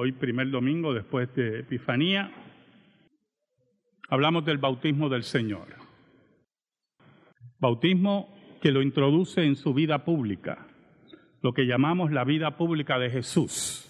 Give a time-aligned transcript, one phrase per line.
[0.00, 2.32] hoy primer domingo después de Epifanía,
[4.08, 5.76] hablamos del bautismo del Señor.
[7.58, 10.66] Bautismo que lo introduce en su vida pública,
[11.42, 13.86] lo que llamamos la vida pública de Jesús.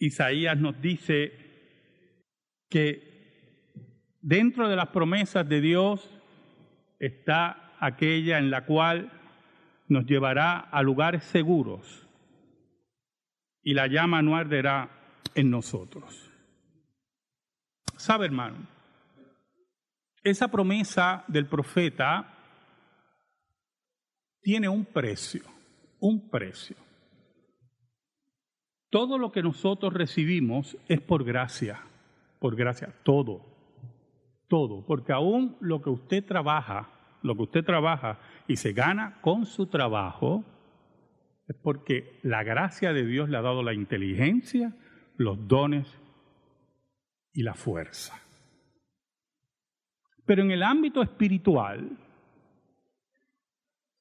[0.00, 1.32] Isaías nos dice
[2.68, 6.10] que dentro de las promesas de Dios
[6.98, 9.12] está aquella en la cual
[9.86, 12.07] nos llevará a lugares seguros
[13.68, 14.88] y la llama no arderá
[15.34, 16.32] en nosotros.
[17.98, 18.66] ¿Sabe, hermano?
[20.24, 22.34] Esa promesa del profeta
[24.40, 25.42] tiene un precio,
[26.00, 26.76] un precio.
[28.88, 31.82] Todo lo que nosotros recibimos es por gracia,
[32.38, 33.44] por gracia, todo,
[34.48, 36.88] todo, porque aún lo que usted trabaja,
[37.20, 40.42] lo que usted trabaja y se gana con su trabajo,
[41.48, 44.74] es porque la gracia de Dios le ha dado la inteligencia,
[45.16, 45.88] los dones
[47.32, 48.20] y la fuerza.
[50.26, 51.96] Pero en el ámbito espiritual,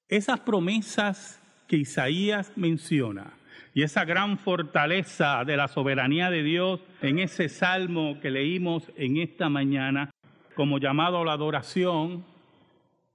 [0.09, 3.33] esas promesas que Isaías menciona
[3.73, 9.17] y esa gran fortaleza de la soberanía de Dios en ese salmo que leímos en
[9.17, 10.11] esta mañana
[10.53, 12.25] como llamado a la adoración,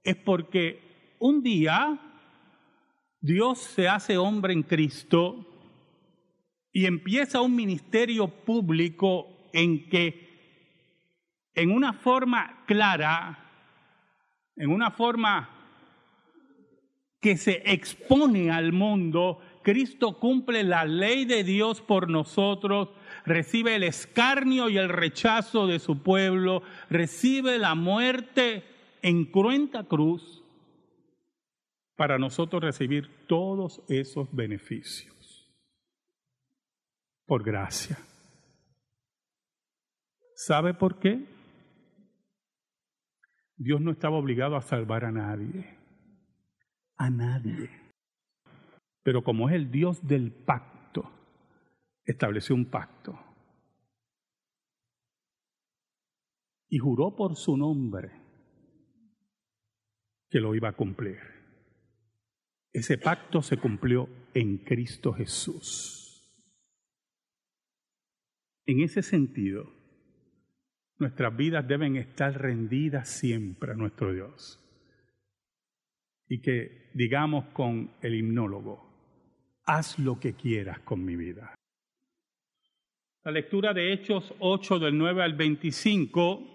[0.03, 0.79] es porque
[1.19, 1.99] un día
[3.23, 5.45] Dios se hace hombre en Cristo
[6.73, 13.49] y empieza un ministerio público en que en una forma clara,
[14.57, 15.49] en una forma
[17.21, 22.89] que se expone al mundo, Cristo cumple la ley de Dios por nosotros,
[23.25, 28.65] recibe el escarnio y el rechazo de su pueblo, recibe la muerte
[29.01, 30.42] en cruenta cruz
[31.95, 35.13] para nosotros recibir todos esos beneficios
[37.25, 37.97] por gracia.
[40.35, 41.25] ¿Sabe por qué?
[43.55, 45.77] Dios no estaba obligado a salvar a nadie,
[46.97, 47.69] a nadie.
[49.03, 51.09] Pero como es el Dios del pacto,
[52.03, 53.17] estableció un pacto
[56.69, 58.11] y juró por su nombre
[60.29, 61.42] que lo iba a cumplir.
[62.73, 66.03] Ese pacto se cumplió en Cristo Jesús.
[68.65, 69.71] En ese sentido,
[70.97, 74.59] nuestras vidas deben estar rendidas siempre a nuestro Dios.
[76.27, 81.53] Y que digamos con el himnólogo, haz lo que quieras con mi vida.
[83.23, 86.52] La lectura de Hechos 8 del 9 al 25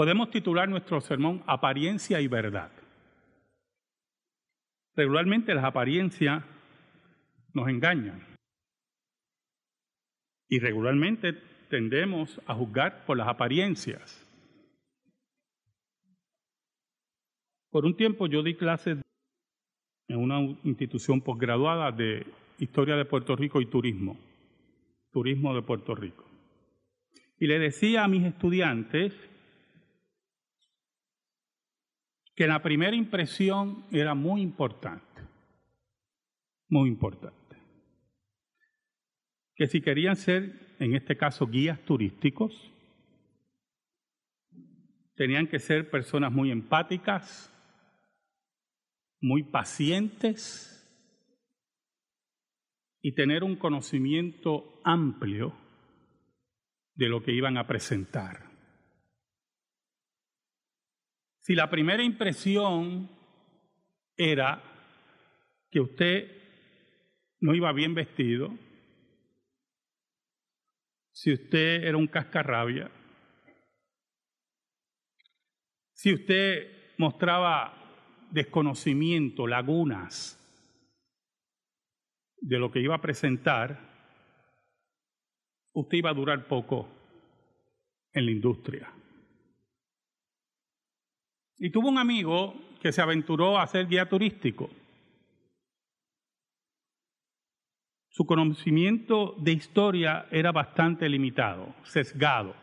[0.00, 2.72] Podemos titular nuestro sermón Apariencia y Verdad.
[4.96, 6.42] Regularmente las apariencias
[7.52, 8.26] nos engañan
[10.48, 11.34] y regularmente
[11.68, 14.26] tendemos a juzgar por las apariencias.
[17.68, 19.02] Por un tiempo yo di clases
[20.08, 22.24] en una institución posgraduada de
[22.56, 24.18] Historia de Puerto Rico y Turismo,
[25.12, 26.24] Turismo de Puerto Rico.
[27.38, 29.12] Y le decía a mis estudiantes
[32.40, 35.20] que la primera impresión era muy importante,
[36.70, 37.54] muy importante.
[39.54, 42.72] Que si querían ser, en este caso, guías turísticos,
[45.16, 47.52] tenían que ser personas muy empáticas,
[49.20, 50.90] muy pacientes
[53.02, 55.52] y tener un conocimiento amplio
[56.94, 58.49] de lo que iban a presentar.
[61.50, 63.10] Si la primera impresión
[64.16, 64.62] era
[65.68, 66.30] que usted
[67.40, 68.56] no iba bien vestido,
[71.10, 72.88] si usted era un cascarrabia,
[75.92, 77.74] si usted mostraba
[78.30, 80.38] desconocimiento, lagunas
[82.36, 83.76] de lo que iba a presentar,
[85.72, 86.88] usted iba a durar poco
[88.12, 88.99] en la industria.
[91.62, 94.70] Y tuvo un amigo que se aventuró a ser guía turístico.
[98.08, 102.56] Su conocimiento de historia era bastante limitado, sesgado.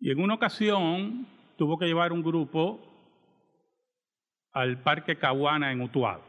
[0.00, 1.26] Y en una ocasión
[1.58, 2.80] tuvo que llevar un grupo
[4.52, 6.24] al Parque Caguana en Utuado.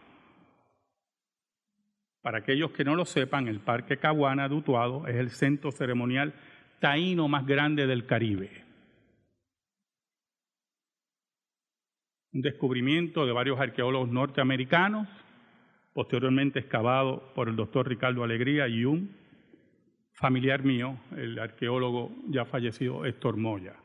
[2.22, 6.34] Para aquellos que no lo sepan, el Parque Caguana de Utuado es el centro ceremonial
[6.82, 8.62] taíno más grande del Caribe.
[12.34, 15.08] un descubrimiento de varios arqueólogos norteamericanos,
[15.94, 19.14] posteriormente excavado por el doctor Ricardo Alegría y un
[20.14, 23.76] familiar mío, el arqueólogo ya fallecido Héctor Moya.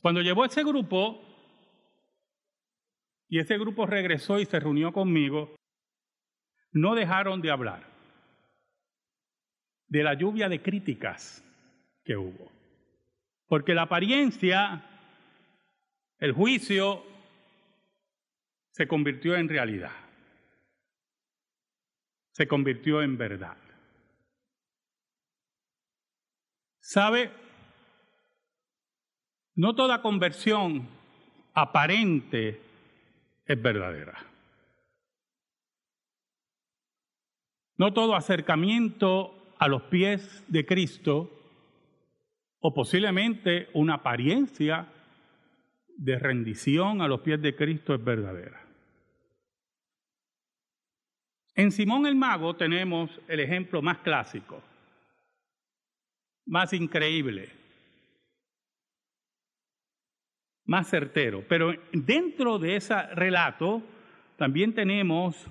[0.00, 1.22] Cuando llevó ese grupo,
[3.28, 5.54] y ese grupo regresó y se reunió conmigo,
[6.72, 7.93] no dejaron de hablar
[9.88, 11.44] de la lluvia de críticas
[12.04, 12.50] que hubo.
[13.46, 14.82] Porque la apariencia,
[16.18, 17.04] el juicio,
[18.70, 19.92] se convirtió en realidad.
[22.32, 23.56] Se convirtió en verdad.
[26.80, 27.30] ¿Sabe?
[29.54, 30.88] No toda conversión
[31.54, 32.60] aparente
[33.46, 34.18] es verdadera.
[37.76, 41.30] No todo acercamiento a los pies de Cristo
[42.60, 44.88] o posiblemente una apariencia
[45.96, 48.60] de rendición a los pies de Cristo es verdadera.
[51.54, 54.60] En Simón el Mago tenemos el ejemplo más clásico,
[56.46, 57.50] más increíble,
[60.64, 61.44] más certero.
[61.48, 63.82] Pero dentro de ese relato
[64.36, 65.46] también tenemos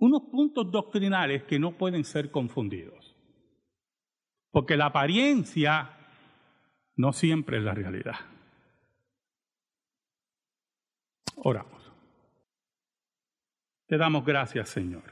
[0.00, 3.14] unos puntos doctrinales que no pueden ser confundidos.
[4.50, 5.90] Porque la apariencia
[6.96, 8.16] no siempre es la realidad.
[11.36, 11.92] Oramos.
[13.86, 15.02] Te damos gracias, Señor,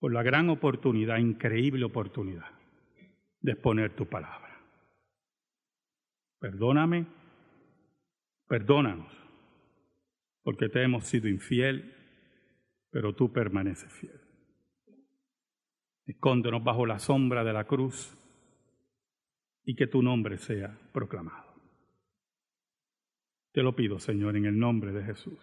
[0.00, 2.50] por la gran oportunidad, increíble oportunidad
[3.40, 4.58] de exponer tu palabra.
[6.40, 7.06] Perdóname,
[8.48, 9.12] perdónanos,
[10.42, 11.95] porque te hemos sido infiel
[12.96, 14.18] pero tú permaneces fiel.
[16.06, 18.16] Escóndenos bajo la sombra de la cruz
[19.66, 21.52] y que tu nombre sea proclamado.
[23.52, 25.38] Te lo pido, Señor, en el nombre de Jesús.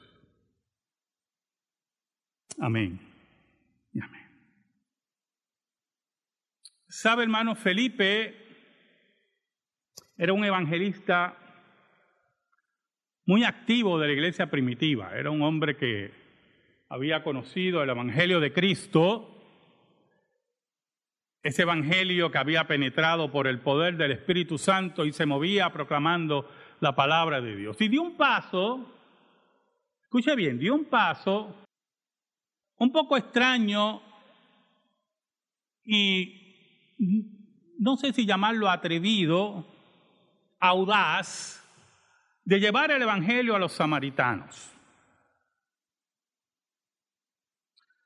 [2.59, 2.99] Amén
[3.93, 4.27] y amén.
[6.87, 8.35] Sabe, hermano, Felipe
[10.17, 11.37] era un evangelista
[13.27, 15.15] muy activo de la iglesia primitiva.
[15.15, 16.22] Era un hombre que
[16.89, 19.29] había conocido el Evangelio de Cristo,
[21.41, 26.49] ese Evangelio que había penetrado por el poder del Espíritu Santo y se movía proclamando
[26.79, 27.79] la palabra de Dios.
[27.81, 28.93] Y dio un paso,
[30.03, 31.63] escuche bien, dio un paso
[32.77, 34.01] un poco extraño
[35.85, 36.95] y
[37.79, 39.65] no sé si llamarlo atrevido,
[40.59, 41.63] audaz,
[42.45, 44.72] de llevar el Evangelio a los samaritanos.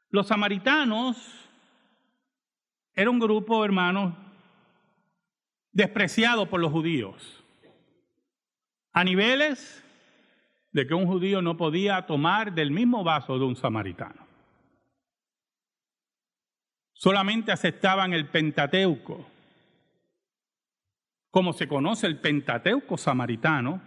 [0.10, 1.18] Los samaritanos
[2.94, 4.14] era un grupo, hermanos,
[5.72, 7.44] despreciado por los judíos,
[8.94, 9.84] a niveles
[10.72, 14.26] de que un judío no podía tomar del mismo vaso de un samaritano.
[16.94, 19.28] Solamente aceptaban el Pentateuco.
[21.30, 23.82] Como se conoce el Pentateuco samaritano,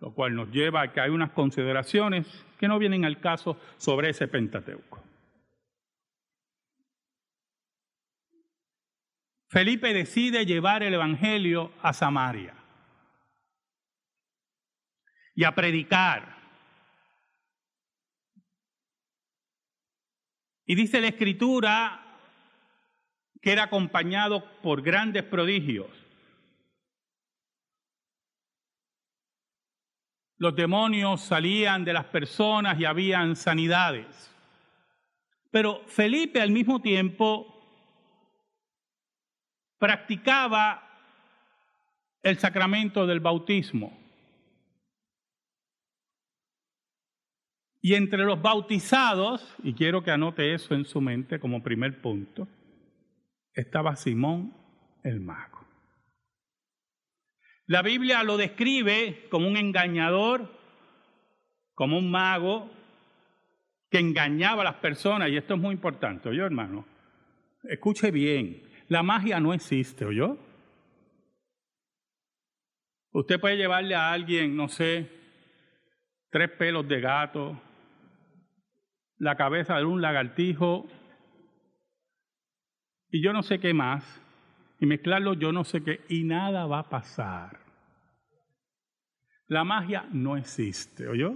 [0.00, 2.26] lo cual nos lleva a que hay unas consideraciones
[2.58, 5.02] que no vienen al caso sobre ese Pentateuco.
[9.48, 12.54] Felipe decide llevar el Evangelio a Samaria
[15.34, 16.36] y a predicar.
[20.66, 22.04] Y dice la escritura
[23.40, 25.88] que era acompañado por grandes prodigios.
[30.36, 34.30] Los demonios salían de las personas y habían sanidades.
[35.50, 37.57] Pero Felipe al mismo tiempo
[39.78, 40.82] practicaba
[42.22, 43.96] el sacramento del bautismo.
[47.80, 52.48] Y entre los bautizados, y quiero que anote eso en su mente como primer punto,
[53.54, 54.52] estaba Simón
[55.04, 55.64] el mago.
[57.66, 60.50] La Biblia lo describe como un engañador,
[61.74, 62.70] como un mago
[63.90, 66.84] que engañaba a las personas, y esto es muy importante, yo hermano,
[67.64, 70.38] escuche bien, la magia no existe, ¿oyó?
[73.12, 75.10] Usted puede llevarle a alguien, no sé,
[76.30, 77.60] tres pelos de gato,
[79.18, 80.86] la cabeza de un lagartijo
[83.10, 84.04] y yo no sé qué más,
[84.78, 87.58] y mezclarlo yo no sé qué, y nada va a pasar.
[89.46, 91.34] La magia no existe, ¿oyó?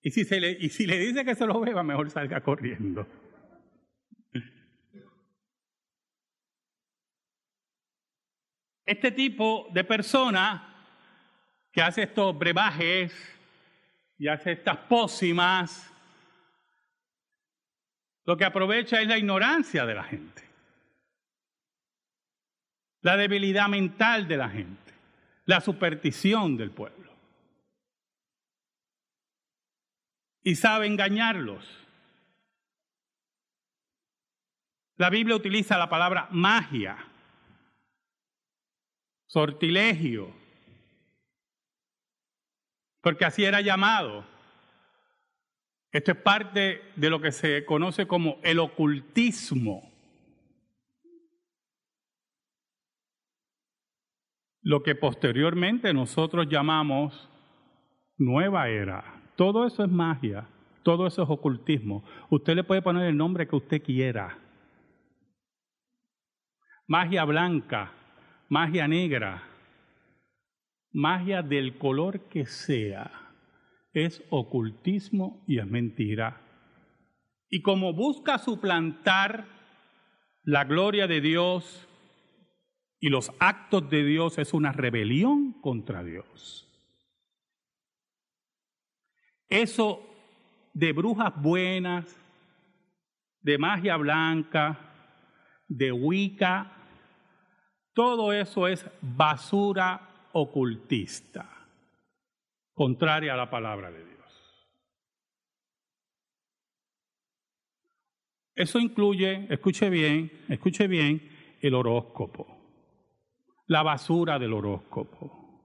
[0.00, 3.06] Y si, se le, y si le dice que se lo beba, mejor salga corriendo.
[8.84, 10.74] Este tipo de persona
[11.72, 13.12] que hace estos brebajes
[14.18, 15.92] y hace estas pócimas,
[18.24, 20.42] lo que aprovecha es la ignorancia de la gente,
[23.00, 24.92] la debilidad mental de la gente,
[25.46, 27.12] la superstición del pueblo.
[30.42, 31.66] Y sabe engañarlos.
[34.96, 36.96] La Biblia utiliza la palabra magia,
[39.34, 40.28] sortilegio,
[43.00, 44.24] porque así era llamado.
[45.90, 49.90] Esto es parte de lo que se conoce como el ocultismo.
[54.62, 57.28] Lo que posteriormente nosotros llamamos
[58.16, 59.20] nueva era.
[59.34, 60.46] Todo eso es magia,
[60.84, 62.04] todo eso es ocultismo.
[62.30, 64.38] Usted le puede poner el nombre que usted quiera.
[66.86, 67.92] Magia blanca,
[68.48, 69.42] magia negra,
[70.92, 73.10] magia del color que sea,
[73.92, 76.40] es ocultismo y es mentira.
[77.48, 79.46] Y como busca suplantar
[80.42, 81.88] la gloria de Dios
[83.00, 86.68] y los actos de Dios, es una rebelión contra Dios.
[89.48, 90.02] Eso
[90.72, 92.20] de brujas buenas,
[93.40, 94.78] de magia blanca,
[95.68, 96.83] de Wicca,
[97.94, 101.48] todo eso es basura ocultista,
[102.72, 104.14] contraria a la palabra de Dios.
[108.56, 112.46] Eso incluye, escuche bien, escuche bien, el horóscopo,
[113.66, 115.62] la basura del horóscopo,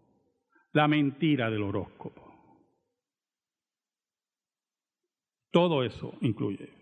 [0.74, 2.28] la mentira del horóscopo.
[5.52, 6.78] Todo eso incluye.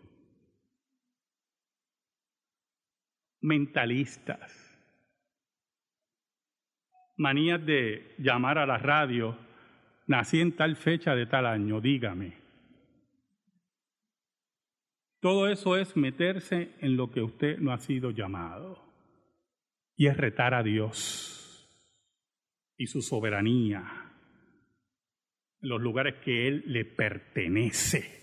[3.39, 4.66] Mentalistas
[7.17, 9.37] manías de llamar a la radio,
[10.05, 12.37] nací en tal fecha de tal año, dígame.
[15.19, 18.85] Todo eso es meterse en lo que usted no ha sido llamado.
[19.95, 21.37] Y es retar a Dios
[22.77, 24.13] y su soberanía
[25.59, 28.17] en los lugares que Él le pertenece.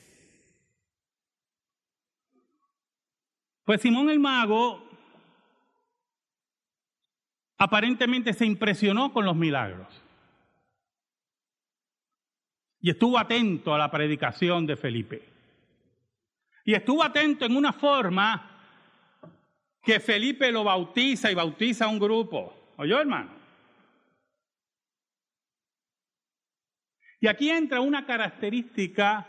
[3.64, 4.93] Pues Simón el mago
[7.64, 9.88] aparentemente se impresionó con los milagros.
[12.80, 15.22] Y estuvo atento a la predicación de Felipe.
[16.66, 18.50] Y estuvo atento en una forma
[19.82, 22.54] que Felipe lo bautiza y bautiza a un grupo.
[22.76, 23.30] ¿Oyó, hermano?
[27.20, 29.26] Y aquí entra una característica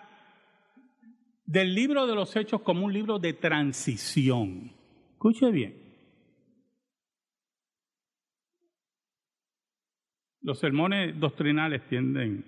[1.46, 4.74] del libro de los Hechos como un libro de transición.
[5.14, 5.85] Escuche bien.
[10.46, 12.46] Los sermones doctrinales tienden...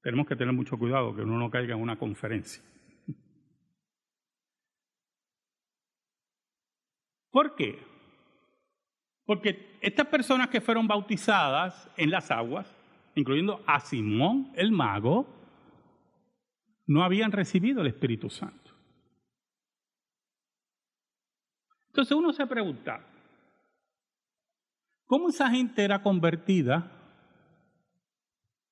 [0.00, 2.62] Tenemos que tener mucho cuidado que uno no caiga en una conferencia.
[7.32, 7.82] ¿Por qué?
[9.24, 12.72] Porque estas personas que fueron bautizadas en las aguas,
[13.16, 15.26] incluyendo a Simón el mago,
[16.86, 18.70] no habían recibido el Espíritu Santo.
[21.88, 23.04] Entonces uno se pregunta,
[25.08, 26.92] ¿Cómo esa gente era convertida?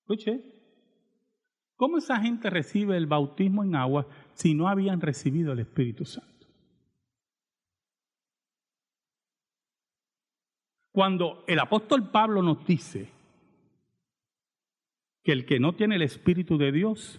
[0.01, 0.39] Escuche,
[1.77, 6.47] ¿cómo esa gente recibe el bautismo en agua si no habían recibido el Espíritu Santo?
[10.93, 13.11] Cuando el apóstol Pablo nos dice
[15.25, 17.19] que el que no tiene el Espíritu de Dios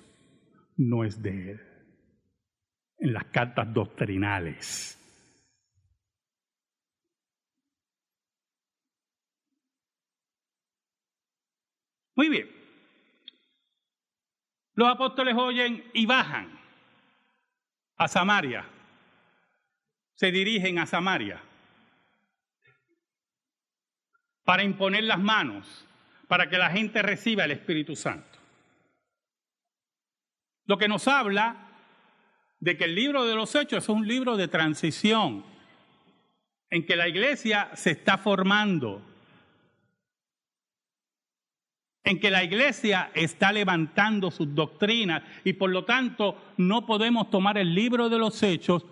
[0.78, 1.62] no es de él,
[3.00, 5.07] en las cartas doctrinales.
[12.18, 12.50] Muy bien.
[14.74, 16.60] Los apóstoles oyen y bajan
[17.96, 18.66] a Samaria.
[20.16, 21.40] Se dirigen a Samaria
[24.44, 25.86] para imponer las manos,
[26.28, 28.40] para que la gente reciba el Espíritu Santo.
[30.66, 31.70] Lo que nos habla
[32.60, 35.46] de que el libro de los Hechos es un libro de transición,
[36.72, 39.07] en que la iglesia se está formando,
[42.08, 47.58] en que la iglesia está levantando sus doctrinas y por lo tanto no podemos tomar
[47.58, 48.86] el libro de los hechos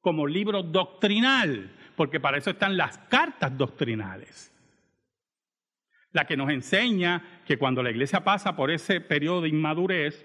[0.00, 4.52] como libro doctrinal, porque para eso están las cartas doctrinales.
[6.12, 10.24] La que nos enseña que cuando la iglesia pasa por ese periodo de inmadurez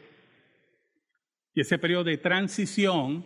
[1.56, 3.26] y ese periodo de transición,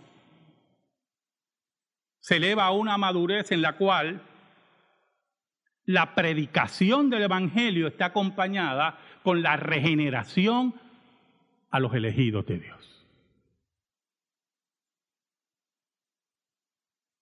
[2.21, 4.21] se eleva a una madurez en la cual
[5.85, 10.75] la predicación del Evangelio está acompañada con la regeneración
[11.69, 13.05] a los elegidos de Dios.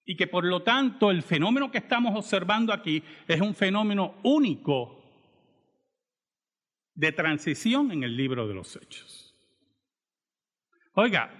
[0.06, 5.02] Y que por lo tanto el fenómeno que estamos observando aquí es un fenómeno único
[6.94, 9.34] de transición en el libro de los hechos.
[10.94, 11.32] Oiga,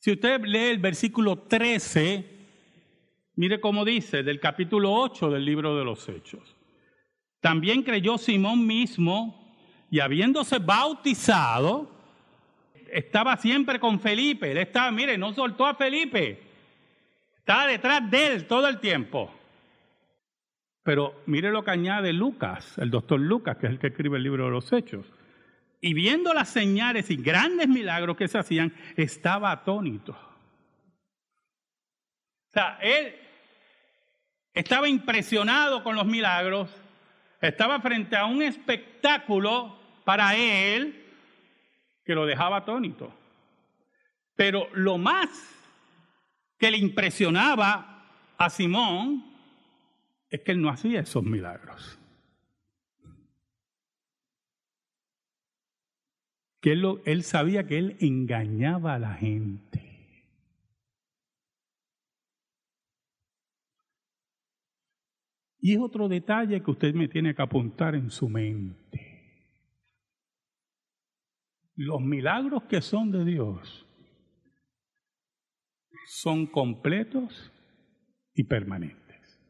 [0.00, 2.35] si usted lee el versículo 13,
[3.36, 6.56] mire cómo dice del capítulo 8 del libro de los hechos.
[7.40, 9.54] También creyó Simón mismo
[9.90, 11.88] y habiéndose bautizado,
[12.90, 14.50] estaba siempre con Felipe.
[14.50, 16.42] Él estaba, mire, no soltó a Felipe.
[17.38, 19.32] Estaba detrás de él todo el tiempo.
[20.82, 24.22] Pero mire lo que añade Lucas, el doctor Lucas, que es el que escribe el
[24.22, 25.06] libro de los Hechos.
[25.80, 30.12] Y viendo las señales y grandes milagros que se hacían, estaba atónito.
[32.48, 33.14] O sea, él
[34.56, 36.70] estaba impresionado con los milagros,
[37.42, 41.04] estaba frente a un espectáculo para él
[42.02, 43.12] que lo dejaba atónito.
[44.34, 45.28] Pero lo más
[46.58, 48.06] que le impresionaba
[48.38, 49.26] a Simón
[50.30, 51.98] es que él no hacía esos milagros.
[56.62, 59.85] Que él, él sabía que él engañaba a la gente.
[65.66, 69.50] Y es otro detalle que usted me tiene que apuntar en su mente.
[71.74, 73.84] Los milagros que son de Dios
[76.06, 77.52] son completos
[78.32, 79.42] y permanentes.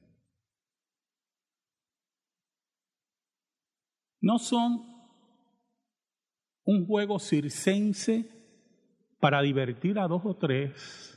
[4.23, 4.87] No son
[6.64, 8.26] un juego circense
[9.20, 11.12] para divertir a dos o tres.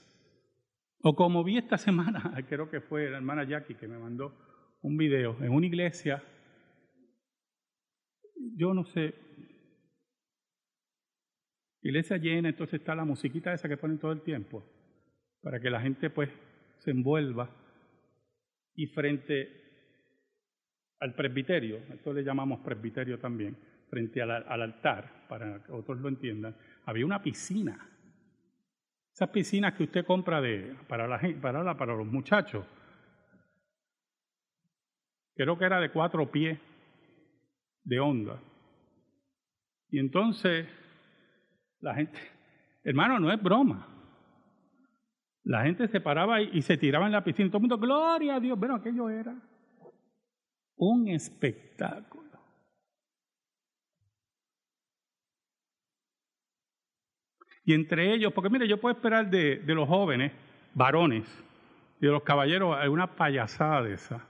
[1.01, 4.48] O como vi esta semana, creo que fue la hermana Jackie que me mandó
[4.81, 6.23] un video en una iglesia.
[8.55, 9.13] Yo no sé,
[11.81, 14.63] Iglesia llena, entonces está la musiquita esa que ponen todo el tiempo,
[15.41, 16.29] para que la gente pues
[16.79, 17.49] se envuelva.
[18.75, 19.49] Y frente
[20.99, 23.57] al presbiterio, esto le llamamos presbiterio también,
[23.89, 27.89] frente al, altar, para que otros lo entiendan, había una piscina.
[29.13, 32.65] Esas piscinas que usted compra de, para, la, para, la, para los muchachos,
[35.39, 36.59] creo que era de cuatro pies
[37.85, 38.41] de onda.
[39.87, 40.67] Y entonces
[41.79, 42.19] la gente,
[42.83, 43.87] hermano, no es broma.
[45.45, 47.47] La gente se paraba y, se tiraba en la piscina.
[47.47, 48.59] Todo el mundo, gloria a Dios.
[48.59, 49.33] Bueno, aquello era
[50.75, 52.37] un espectáculo.
[57.63, 60.33] Y entre ellos, porque mire, yo puedo esperar de, los jóvenes,
[60.73, 61.25] varones,
[62.01, 64.28] y de los caballeros, alguna payasada de esa,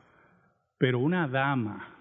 [0.80, 2.00] pero una dama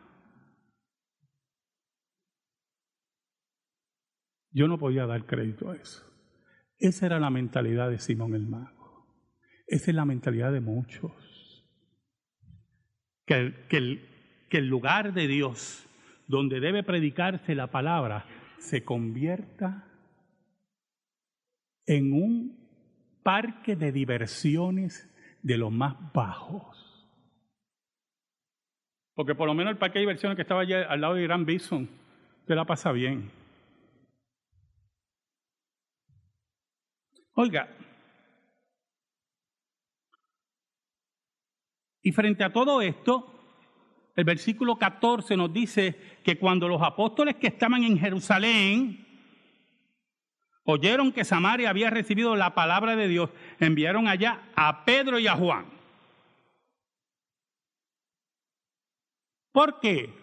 [4.58, 6.04] Yo no podía dar crédito a eso.
[6.78, 9.06] Esa era la mentalidad de Simón el Mago.
[9.68, 11.12] Esa es la mentalidad de muchos.
[13.26, 15.86] Que el, lugar de Dios,
[16.26, 18.26] donde debe predicarse la palabra,
[18.58, 19.84] se convierta
[21.86, 25.08] en un parque de diversiones
[25.42, 26.87] de los más bajos.
[29.18, 31.44] Porque por lo menos el parque de diversiones que estaba allá al lado de Gran
[31.44, 31.88] Bison,
[32.46, 33.28] te la pasa bien.
[37.32, 37.68] Oiga,
[42.00, 43.26] y frente a todo esto,
[44.14, 49.04] el versículo 14 nos dice que cuando los apóstoles que estaban en Jerusalén
[50.62, 55.34] oyeron que Samaria había recibido la palabra de Dios, enviaron allá a Pedro y a
[55.34, 55.77] Juan.
[59.52, 60.14] ¿Por qué?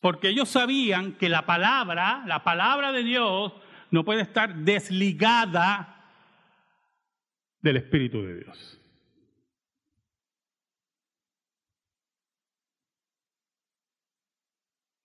[0.00, 3.52] Porque ellos sabían que la palabra, la palabra de Dios,
[3.90, 5.96] no puede estar desligada
[7.60, 8.80] del Espíritu de Dios.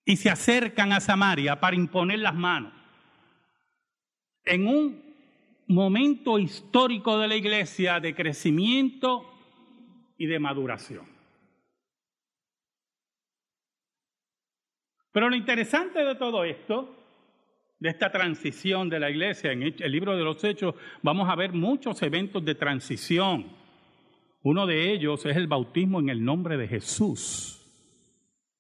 [0.05, 2.71] Y se acercan a Samaria para imponer las manos.
[4.43, 5.03] En un
[5.67, 9.25] momento histórico de la iglesia de crecimiento
[10.17, 11.14] y de maduración.
[15.15, 16.93] Pero lo interesante de todo esto
[17.79, 19.53] de esta transición de la iglesia.
[19.53, 23.45] En el libro de los Hechos vamos a ver muchos eventos de transición.
[24.43, 27.65] Uno de ellos es el bautismo en el nombre de Jesús.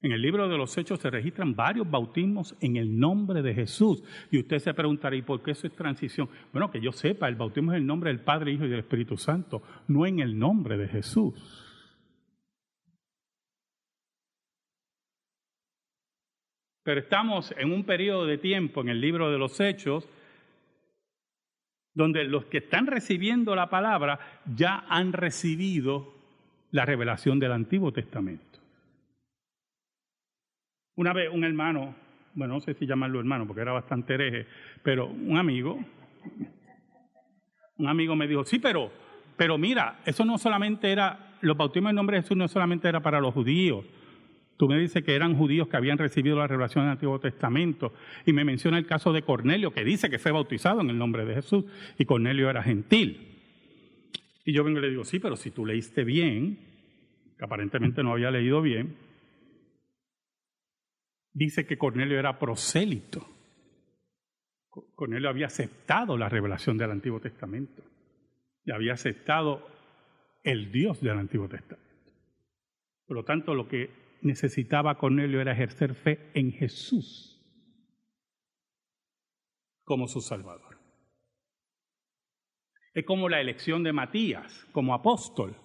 [0.01, 4.01] En el libro de los Hechos se registran varios bautismos en el nombre de Jesús.
[4.31, 6.29] Y usted se preguntará, ¿y por qué eso es transición?
[6.53, 9.17] Bueno, que yo sepa, el bautismo es el nombre del Padre, Hijo y del Espíritu
[9.17, 11.65] Santo, no en el nombre de Jesús.
[16.85, 20.07] Pero estamos en un periodo de tiempo en el libro de los Hechos
[21.95, 24.19] donde los que están recibiendo la palabra
[24.55, 26.13] ya han recibido
[26.69, 28.59] la revelación del Antiguo Testamento.
[30.95, 31.95] Una vez un hermano,
[32.35, 34.45] bueno, no sé si llamarlo hermano porque era bastante hereje,
[34.83, 35.83] pero un amigo,
[37.77, 38.91] un amigo me dijo, sí, pero,
[39.35, 42.99] pero mira, eso no solamente era, los bautismos en nombre de Jesús no solamente era
[42.99, 43.85] para los judíos,
[44.57, 47.93] Tú me dices que eran judíos que habían recibido la revelación del Antiguo Testamento
[48.25, 51.25] y me menciona el caso de Cornelio, que dice que fue bautizado en el nombre
[51.25, 51.65] de Jesús
[51.97, 53.41] y Cornelio era gentil.
[54.45, 56.57] Y yo vengo y le digo, sí, pero si tú leíste bien,
[57.37, 58.95] que aparentemente no había leído bien,
[61.33, 63.27] dice que Cornelio era prosélito.
[64.95, 67.83] Cornelio había aceptado la revelación del Antiguo Testamento
[68.63, 69.67] y había aceptado
[70.43, 71.85] el Dios del Antiguo Testamento.
[73.05, 77.31] Por lo tanto, lo que necesitaba Cornelio era ejercer fe en Jesús
[79.83, 80.79] como su Salvador.
[82.93, 85.55] Es como la elección de Matías como apóstol.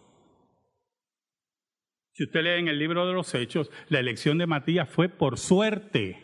[2.13, 5.39] Si usted lee en el libro de los Hechos, la elección de Matías fue por
[5.39, 6.23] suerte.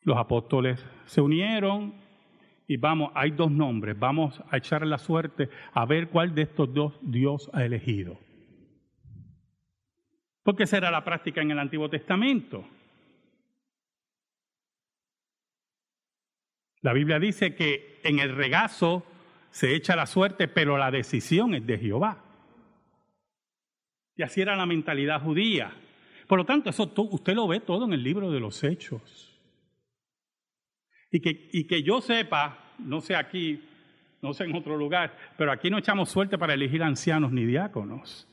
[0.00, 1.92] Los apóstoles se unieron
[2.66, 6.72] y vamos, hay dos nombres, vamos a echar la suerte a ver cuál de estos
[6.72, 8.18] dos Dios ha elegido.
[10.48, 12.66] Porque esa era la práctica en el Antiguo Testamento.
[16.80, 19.04] La Biblia dice que en el regazo
[19.50, 22.24] se echa la suerte, pero la decisión es de Jehová.
[24.16, 25.70] Y así era la mentalidad judía.
[26.26, 29.38] Por lo tanto, eso usted lo ve todo en el libro de los Hechos.
[31.10, 33.62] Y que, y que yo sepa, no sé aquí,
[34.22, 38.26] no sé en otro lugar, pero aquí no echamos suerte para elegir ancianos ni diáconos.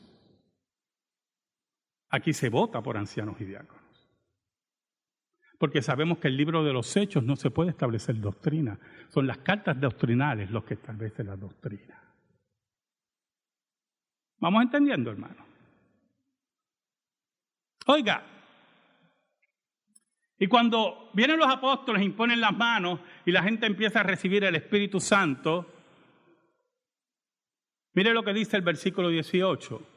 [2.10, 3.84] Aquí se vota por ancianos y diáconos.
[5.58, 8.80] Porque sabemos que el libro de los hechos no se puede establecer doctrina.
[9.10, 12.02] Son las cartas doctrinales los que establecen la doctrina.
[14.38, 15.46] ¿Vamos entendiendo, hermano?
[17.88, 18.24] Oiga,
[20.38, 24.56] y cuando vienen los apóstoles, imponen las manos y la gente empieza a recibir el
[24.56, 25.72] Espíritu Santo,
[27.94, 29.95] mire lo que dice el versículo 18.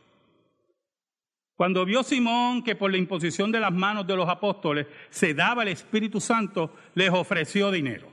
[1.59, 5.65] Cuando vio Simón que por la imposición de las manos de los apóstoles se daba
[5.65, 8.07] el Espíritu Santo, les ofreció dinero,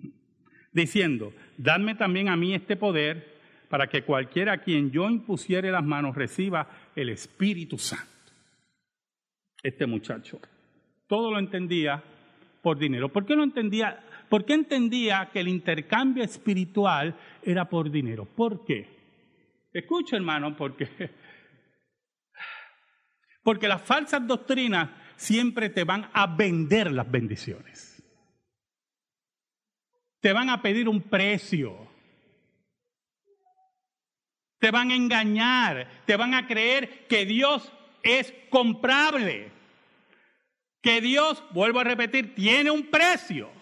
[0.72, 5.84] diciendo, dadme también a mí este poder para que cualquiera a quien yo impusiere las
[5.84, 8.32] manos reciba el Espíritu Santo.
[9.62, 10.40] Este muchacho,
[11.06, 12.02] todo lo entendía
[12.60, 13.08] por dinero.
[13.10, 14.02] ¿Por qué lo entendía?
[14.28, 18.24] ¿Por qué entendía que el intercambio espiritual era por dinero?
[18.24, 18.88] ¿Por qué?
[19.72, 20.88] Escucha, hermano, porque
[23.42, 28.02] porque las falsas doctrinas siempre te van a vender las bendiciones.
[30.20, 31.88] Te van a pedir un precio.
[34.58, 36.04] Te van a engañar.
[36.06, 37.72] Te van a creer que Dios
[38.02, 39.50] es comprable.
[40.82, 43.59] Que Dios, vuelvo a repetir, tiene un precio.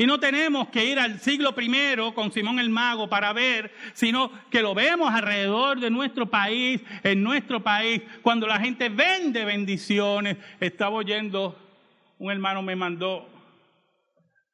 [0.00, 4.30] Y no tenemos que ir al siglo I con Simón el Mago para ver, sino
[4.48, 10.36] que lo vemos alrededor de nuestro país, en nuestro país, cuando la gente vende bendiciones.
[10.60, 11.58] Estaba oyendo,
[12.20, 13.28] un hermano me mandó,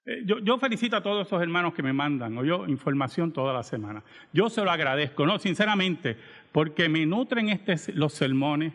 [0.07, 4.03] eh, yo, felicito a todos esos hermanos que me mandan, yo información toda la semana.
[4.33, 6.17] Yo se lo agradezco, no, sinceramente,
[6.53, 8.73] porque me nutren este, los sermones.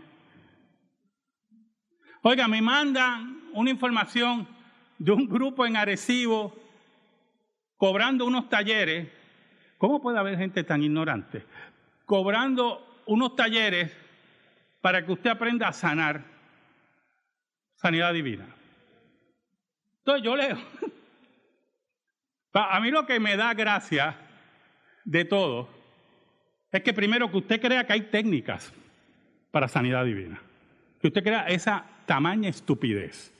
[2.22, 4.59] Oiga, me mandan una información
[5.00, 6.54] de un grupo en Arecibo
[7.78, 9.08] cobrando unos talleres.
[9.78, 11.46] ¿Cómo puede haber gente tan ignorante?
[12.06, 13.96] Cobrando unos talleres
[14.82, 16.26] para que usted aprenda a sanar
[17.76, 18.46] sanidad divina.
[20.00, 20.58] Entonces yo leo.
[22.52, 24.18] A mí lo que me da gracia
[25.06, 25.70] de todo
[26.72, 28.74] es que primero que usted crea que hay técnicas
[29.52, 30.42] para sanidad divina.
[31.00, 33.34] Que usted crea esa tamaña estupidez.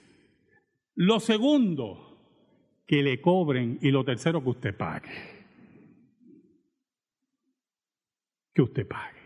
[1.00, 2.18] Lo segundo,
[2.86, 5.10] que le cobren y lo tercero, que usted pague.
[8.54, 9.18] Que usted pague.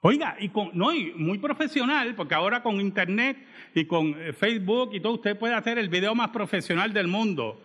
[0.00, 3.36] Oiga, y con, no, y muy profesional, porque ahora con internet
[3.72, 7.62] y con eh, Facebook y todo, usted puede hacer el video más profesional del mundo.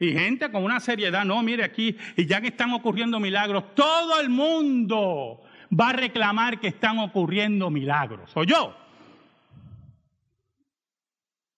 [0.00, 4.18] Y gente con una seriedad, no, mire aquí, y ya que están ocurriendo milagros, todo
[4.18, 5.42] el mundo
[5.78, 8.34] va a reclamar que están ocurriendo milagros.
[8.34, 8.85] ¿O yo?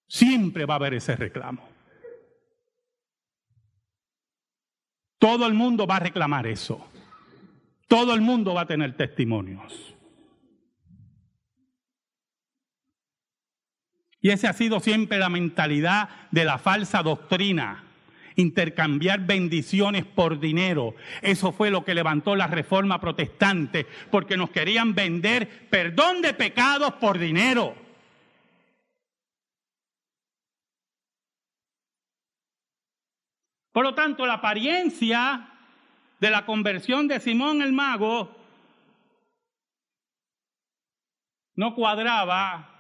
[0.08, 1.68] Siempre va a haber ese reclamo.
[5.18, 6.84] Todo el mundo va a reclamar eso.
[7.86, 9.94] Todo el mundo va a tener testimonios.
[14.20, 17.84] Y esa ha sido siempre la mentalidad de la falsa doctrina.
[18.36, 20.94] Intercambiar bendiciones por dinero.
[21.22, 26.94] Eso fue lo que levantó la reforma protestante, porque nos querían vender perdón de pecados
[26.94, 27.87] por dinero.
[33.78, 35.50] Por lo tanto, la apariencia
[36.18, 38.28] de la conversión de Simón el mago
[41.54, 42.74] no cuadraba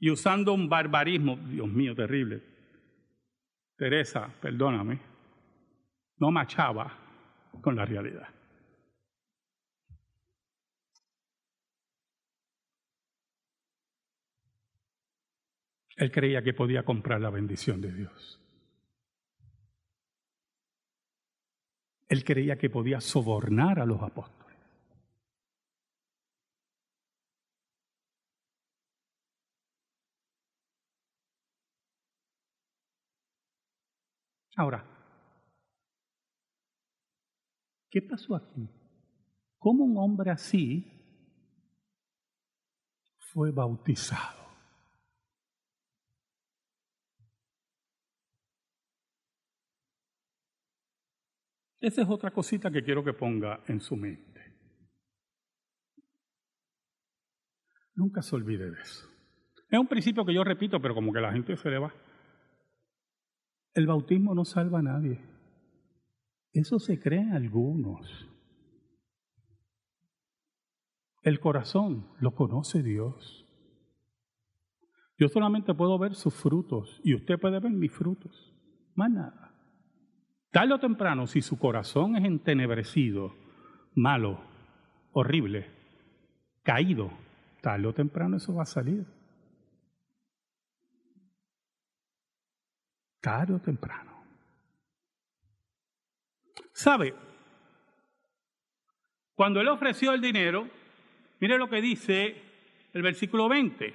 [0.00, 2.42] y usando un barbarismo, Dios mío, terrible.
[3.76, 4.98] Teresa, perdóname,
[6.16, 6.96] no machaba
[7.60, 8.30] con la realidad.
[15.96, 18.41] Él creía que podía comprar la bendición de Dios.
[22.12, 24.58] Él creía que podía sobornar a los apóstoles.
[34.56, 34.84] Ahora,
[37.90, 38.68] ¿qué pasó aquí?
[39.58, 40.84] ¿Cómo un hombre así
[43.32, 44.41] fue bautizado?
[51.82, 54.40] Esa es otra cosita que quiero que ponga en su mente.
[57.96, 59.08] Nunca se olvide de eso.
[59.68, 61.92] Es un principio que yo repito, pero como que la gente se le va.
[63.74, 65.20] El bautismo no salva a nadie.
[66.52, 68.28] Eso se creen algunos.
[71.22, 73.44] El corazón lo conoce Dios.
[75.18, 78.54] Yo solamente puedo ver sus frutos y usted puede ver mis frutos.
[78.94, 79.51] Más nada.
[80.52, 83.34] Tarde o temprano, si su corazón es entenebrecido,
[83.94, 84.40] malo,
[85.12, 85.68] horrible,
[86.62, 87.10] caído,
[87.60, 89.04] tarde o temprano eso va a salir.
[93.22, 94.10] tarde o temprano.
[96.74, 97.14] ¿Sabe?
[99.34, 100.68] Cuando él ofreció el dinero,
[101.40, 102.36] mire lo que dice
[102.92, 103.94] el versículo 20.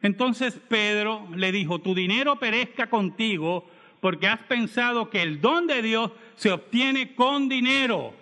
[0.00, 3.66] Entonces Pedro le dijo, tu dinero perezca contigo
[4.02, 8.12] porque has pensado que el don de Dios se obtiene con dinero,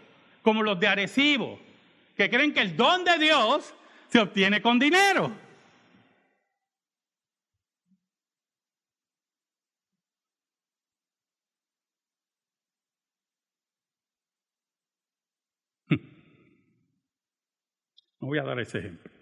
[0.42, 1.58] como los de Arecibo,
[2.14, 3.72] que creen que el don de Dios
[4.08, 5.32] se obtiene con dinero.
[18.20, 19.19] No voy a dar ese ejemplo.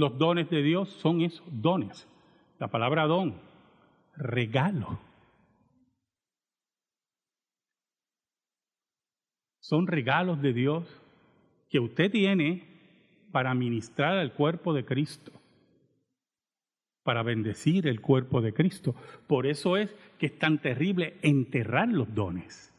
[0.00, 2.08] Los dones de Dios son esos dones.
[2.58, 3.38] La palabra don,
[4.16, 4.98] regalo.
[9.60, 10.88] Son regalos de Dios
[11.68, 12.66] que usted tiene
[13.30, 15.32] para ministrar al cuerpo de Cristo,
[17.02, 18.94] para bendecir el cuerpo de Cristo.
[19.26, 22.69] Por eso es que es tan terrible enterrar los dones.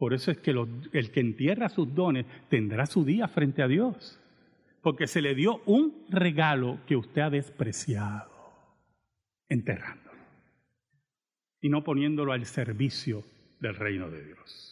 [0.00, 0.52] Por eso es que
[0.92, 4.18] el que entierra sus dones tendrá su día frente a Dios.
[4.80, 8.30] Porque se le dio un regalo que usted ha despreciado,
[9.50, 10.10] enterrándolo
[11.60, 13.22] y no poniéndolo al servicio
[13.60, 14.69] del reino de Dios.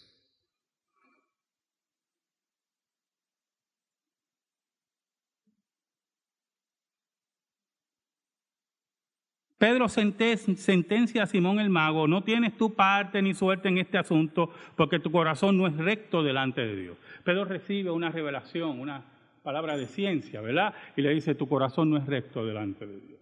[9.59, 14.51] Pedro sentencia a Simón el mago, no tienes tu parte ni suerte en este asunto
[14.77, 16.99] porque tu corazón no es recto delante de Dios.
[17.25, 19.05] Pedro recibe una revelación, una
[19.42, 20.75] palabra de ciencia, ¿verdad?
[20.97, 23.21] Y le dice, tu corazón no es recto delante de Dios.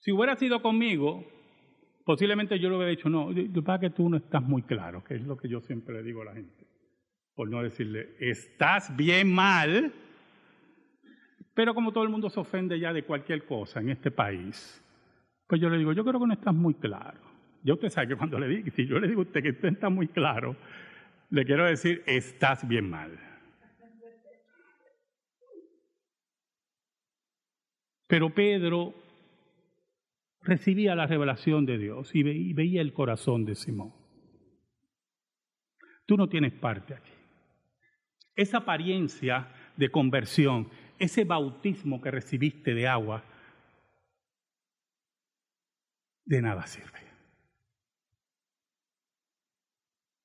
[0.00, 1.24] Si hubiera sido conmigo,
[2.04, 3.30] posiblemente yo le hubiera dicho, no,
[3.64, 6.22] para que tú no estás muy claro, que es lo que yo siempre le digo
[6.22, 6.66] a la gente.
[7.36, 9.92] Por no decirle, estás bien mal,
[11.54, 14.82] pero como todo el mundo se ofende ya de cualquier cosa en este país,
[15.46, 17.20] pues yo le digo, yo creo que no estás muy claro.
[17.62, 19.68] Ya usted sabe que cuando le digo, si yo le digo a usted que usted
[19.68, 20.56] está muy claro,
[21.30, 23.18] le quiero decir, estás bien mal.
[28.06, 28.94] Pero Pedro
[30.42, 33.94] recibía la revelación de Dios y veía el corazón de Simón.
[36.06, 37.10] Tú no tienes parte aquí.
[38.36, 43.22] Esa apariencia de conversión ese bautismo que recibiste de agua,
[46.24, 47.00] de nada sirve.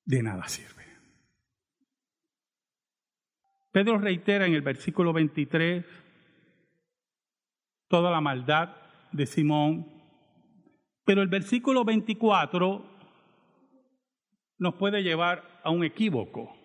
[0.04, 0.84] De nada sirve.
[3.72, 5.84] Pedro reitera en el versículo 23
[7.88, 8.76] toda la maldad
[9.12, 9.86] de Simón,
[11.04, 12.84] pero el versículo 24
[14.58, 16.59] nos puede llevar a un equívoco.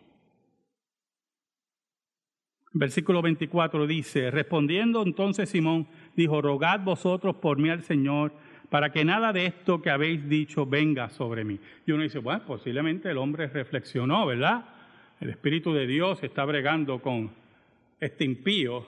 [2.77, 8.33] Versículo 24 dice, respondiendo entonces Simón, dijo, rogad vosotros por mí al Señor,
[8.69, 11.57] para que nada de esto que habéis dicho venga sobre mí.
[11.85, 14.65] Y uno dice, bueno, posiblemente el hombre reflexionó, ¿verdad?
[15.21, 17.31] El Espíritu de Dios está bregando con
[18.01, 18.85] este impío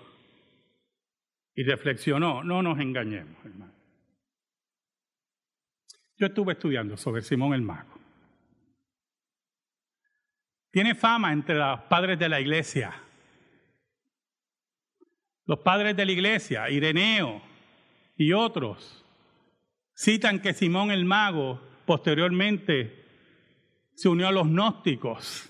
[1.56, 2.44] y reflexionó.
[2.44, 3.72] No nos engañemos, hermano.
[6.18, 7.98] Yo estuve estudiando sobre Simón el Mago.
[10.72, 13.07] Tiene fama entre los padres de la iglesia.
[15.48, 17.42] Los padres de la iglesia, Ireneo
[18.18, 19.06] y otros,
[19.96, 23.06] citan que Simón el Mago posteriormente
[23.96, 25.50] se unió a los gnósticos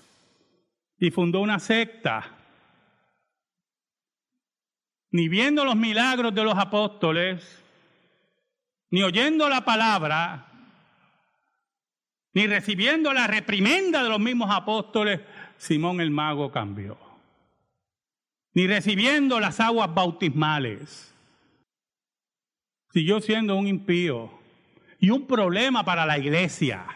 [1.00, 2.36] y fundó una secta.
[5.10, 7.64] Ni viendo los milagros de los apóstoles,
[8.90, 10.46] ni oyendo la palabra,
[12.34, 15.20] ni recibiendo la reprimenda de los mismos apóstoles,
[15.56, 17.07] Simón el mago cambió.
[18.54, 21.14] Ni recibiendo las aguas bautismales.
[22.90, 24.30] Siguió siendo un impío
[24.98, 26.86] y un problema para la iglesia.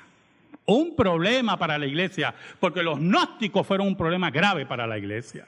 [0.64, 5.46] Un problema para la iglesia, porque los gnósticos fueron un problema grave para la iglesia.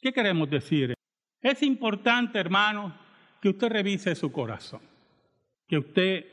[0.00, 0.94] ¿Qué queremos decir?
[1.40, 2.96] Es importante, hermano,
[3.40, 4.80] que usted revise su corazón,
[5.68, 6.26] que usted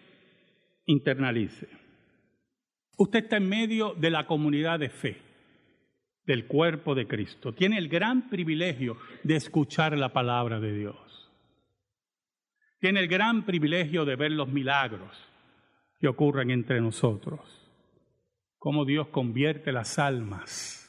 [0.85, 1.67] internalice.
[2.97, 5.21] Usted está en medio de la comunidad de fe,
[6.25, 7.53] del cuerpo de Cristo.
[7.53, 11.31] Tiene el gran privilegio de escuchar la palabra de Dios.
[12.79, 15.11] Tiene el gran privilegio de ver los milagros
[15.99, 17.39] que ocurren entre nosotros.
[18.57, 20.83] Cómo Dios convierte las almas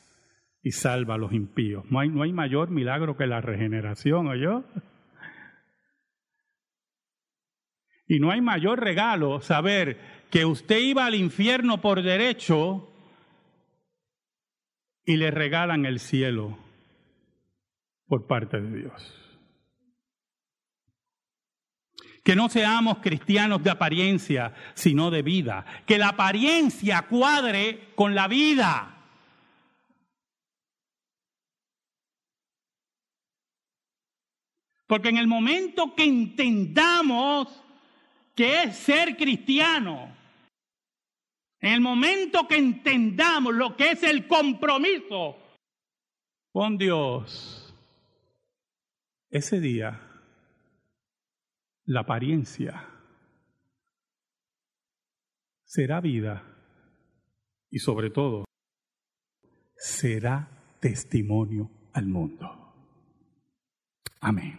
[0.63, 1.85] y salva a los impíos.
[1.91, 4.65] No hay, no hay mayor milagro que la regeneración, ¿oyó?
[8.07, 9.99] Y no hay mayor regalo saber
[10.31, 12.94] que usted iba al infierno por derecho
[15.05, 16.59] y le regalan el cielo
[18.07, 19.21] por parte de Dios.
[22.23, 25.67] Que no seamos cristianos de apariencia, sino de vida.
[25.87, 28.95] Que la apariencia cuadre con la vida.
[34.87, 37.49] Porque en el momento que entendamos
[38.35, 40.14] que es ser cristiano,
[41.65, 45.39] en el momento que entendamos lo que es el compromiso
[46.53, 47.75] con Dios,
[49.31, 49.99] ese día
[51.87, 52.87] la apariencia
[55.65, 56.45] será vida
[57.71, 58.45] y sobre todo
[59.75, 62.75] será testimonio al mundo.
[64.21, 64.59] Amén.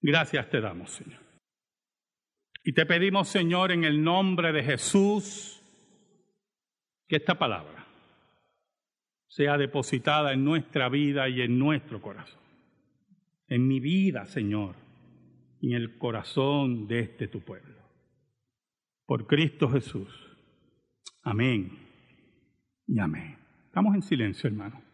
[0.00, 1.29] Gracias te damos, Señor.
[2.62, 5.62] Y te pedimos, Señor, en el nombre de Jesús,
[7.08, 7.86] que esta palabra
[9.28, 12.40] sea depositada en nuestra vida y en nuestro corazón.
[13.46, 14.74] En mi vida, Señor,
[15.60, 17.80] y en el corazón de este tu pueblo.
[19.06, 20.08] Por Cristo Jesús.
[21.22, 21.78] Amén
[22.86, 23.38] y amén.
[23.66, 24.89] Estamos en silencio, hermano.